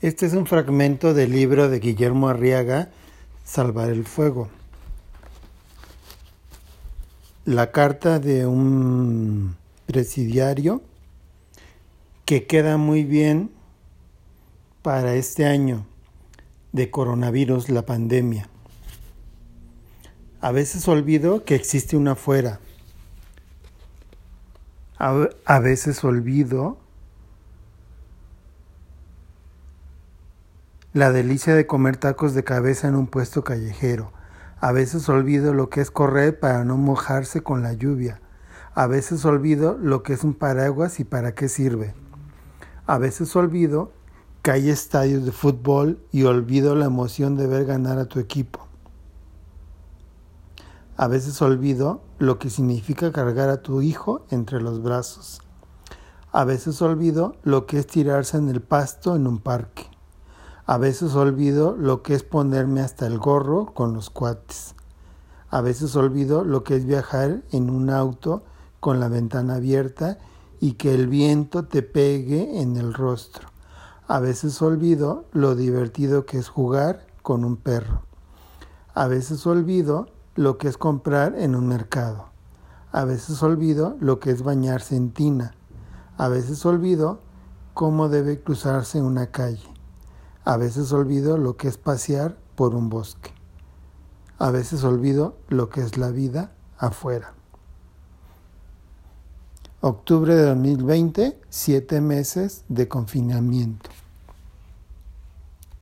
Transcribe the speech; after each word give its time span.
Este 0.00 0.26
es 0.26 0.32
un 0.34 0.46
fragmento 0.46 1.12
del 1.12 1.32
libro 1.32 1.68
de 1.68 1.80
Guillermo 1.80 2.28
Arriaga, 2.28 2.88
Salvar 3.44 3.90
el 3.90 4.04
Fuego. 4.04 4.48
La 7.44 7.72
carta 7.72 8.20
de 8.20 8.46
un 8.46 9.56
presidiario 9.86 10.82
que 12.24 12.46
queda 12.46 12.76
muy 12.76 13.02
bien 13.02 13.50
para 14.82 15.16
este 15.16 15.46
año 15.46 15.84
de 16.70 16.92
coronavirus, 16.92 17.68
la 17.68 17.84
pandemia. 17.84 18.48
A 20.40 20.52
veces 20.52 20.86
olvido 20.86 21.44
que 21.44 21.56
existe 21.56 21.96
una 21.96 22.12
afuera. 22.12 22.60
A, 24.98 25.58
veces 25.58 26.04
olvido 26.04 26.78
la 30.98 31.12
delicia 31.12 31.54
de 31.54 31.64
comer 31.64 31.96
tacos 31.96 32.34
de 32.34 32.42
cabeza 32.42 32.88
en 32.88 32.96
un 32.96 33.06
puesto 33.06 33.44
callejero. 33.44 34.10
A 34.58 34.72
veces 34.72 35.08
olvido 35.08 35.54
lo 35.54 35.70
que 35.70 35.80
es 35.80 35.92
correr 35.92 36.40
para 36.40 36.64
no 36.64 36.76
mojarse 36.76 37.40
con 37.40 37.62
la 37.62 37.72
lluvia. 37.72 38.20
A 38.74 38.88
veces 38.88 39.24
olvido 39.24 39.78
lo 39.80 40.02
que 40.02 40.14
es 40.14 40.24
un 40.24 40.34
paraguas 40.34 40.98
y 40.98 41.04
para 41.04 41.36
qué 41.36 41.48
sirve. 41.48 41.94
A 42.88 42.98
veces 42.98 43.36
olvido 43.36 43.92
que 44.42 44.50
hay 44.50 44.70
estadios 44.70 45.24
de 45.24 45.30
fútbol 45.30 46.04
y 46.10 46.24
olvido 46.24 46.74
la 46.74 46.86
emoción 46.86 47.36
de 47.36 47.46
ver 47.46 47.64
ganar 47.64 47.98
a 47.98 48.06
tu 48.06 48.18
equipo. 48.18 48.66
A 50.96 51.06
veces 51.06 51.40
olvido 51.40 52.02
lo 52.18 52.40
que 52.40 52.50
significa 52.50 53.12
cargar 53.12 53.50
a 53.50 53.62
tu 53.62 53.82
hijo 53.82 54.26
entre 54.32 54.60
los 54.60 54.82
brazos. 54.82 55.42
A 56.32 56.42
veces 56.42 56.82
olvido 56.82 57.36
lo 57.44 57.66
que 57.66 57.78
es 57.78 57.86
tirarse 57.86 58.36
en 58.36 58.48
el 58.48 58.62
pasto 58.62 59.14
en 59.14 59.28
un 59.28 59.38
parque. 59.38 59.86
A 60.70 60.76
veces 60.76 61.14
olvido 61.14 61.74
lo 61.78 62.02
que 62.02 62.12
es 62.12 62.22
ponerme 62.22 62.82
hasta 62.82 63.06
el 63.06 63.18
gorro 63.18 63.72
con 63.72 63.94
los 63.94 64.10
cuates. 64.10 64.74
A 65.48 65.62
veces 65.62 65.96
olvido 65.96 66.44
lo 66.44 66.62
que 66.62 66.76
es 66.76 66.84
viajar 66.84 67.42
en 67.52 67.70
un 67.70 67.88
auto 67.88 68.42
con 68.78 69.00
la 69.00 69.08
ventana 69.08 69.54
abierta 69.54 70.18
y 70.60 70.74
que 70.74 70.94
el 70.94 71.06
viento 71.06 71.64
te 71.64 71.80
pegue 71.80 72.60
en 72.60 72.76
el 72.76 72.92
rostro. 72.92 73.48
A 74.08 74.20
veces 74.20 74.60
olvido 74.60 75.24
lo 75.32 75.56
divertido 75.56 76.26
que 76.26 76.36
es 76.36 76.50
jugar 76.50 77.06
con 77.22 77.46
un 77.46 77.56
perro. 77.56 78.02
A 78.92 79.06
veces 79.06 79.46
olvido 79.46 80.08
lo 80.34 80.58
que 80.58 80.68
es 80.68 80.76
comprar 80.76 81.34
en 81.34 81.54
un 81.54 81.66
mercado. 81.66 82.26
A 82.92 83.06
veces 83.06 83.42
olvido 83.42 83.96
lo 84.00 84.20
que 84.20 84.32
es 84.32 84.42
bañarse 84.42 84.96
en 84.96 85.12
tina. 85.12 85.54
A 86.18 86.28
veces 86.28 86.66
olvido 86.66 87.20
cómo 87.72 88.10
debe 88.10 88.42
cruzarse 88.42 89.00
una 89.00 89.30
calle. 89.30 89.77
A 90.44 90.56
veces 90.56 90.92
olvido 90.92 91.38
lo 91.38 91.56
que 91.56 91.68
es 91.68 91.76
pasear 91.76 92.36
por 92.54 92.74
un 92.74 92.88
bosque. 92.88 93.30
A 94.38 94.50
veces 94.50 94.84
olvido 94.84 95.36
lo 95.48 95.68
que 95.68 95.80
es 95.80 95.96
la 95.98 96.10
vida 96.10 96.52
afuera. 96.78 97.34
Octubre 99.80 100.34
de 100.34 100.42
2020, 100.42 101.38
siete 101.48 102.00
meses 102.00 102.64
de 102.68 102.88
confinamiento. 102.88 103.87